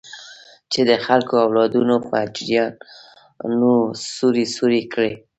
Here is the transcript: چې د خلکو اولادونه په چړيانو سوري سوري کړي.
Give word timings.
چې 0.71 0.81
د 0.89 0.91
خلکو 1.05 1.33
اولادونه 1.45 1.95
په 2.09 2.17
چړيانو 2.35 3.73
سوري 4.15 4.45
سوري 4.55 4.81
کړي. 4.93 5.13